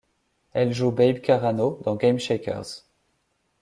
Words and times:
Elle 0.53 0.73
joue 0.73 0.89
Babe 0.89 1.19
Carano 1.19 1.79
dans 1.85 1.95
Game 1.95 2.17
Shakers. 2.17 2.87